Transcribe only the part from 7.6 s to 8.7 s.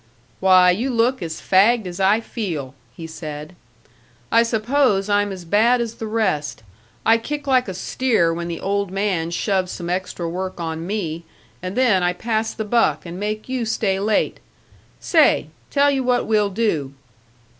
a steer when the